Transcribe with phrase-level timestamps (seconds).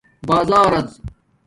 [0.27, 0.85] بازارڎ